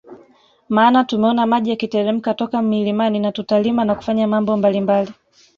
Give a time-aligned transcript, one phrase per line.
[0.69, 5.13] Maana tumeona maji yakiteremka toka milimani na tutalima na kufanya mambo mbalimbali